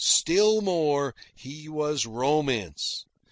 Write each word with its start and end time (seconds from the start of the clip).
Still 0.03 0.61
more, 0.63 1.13
he 1.35 1.69
was 1.69 2.07
romance. 2.07 3.05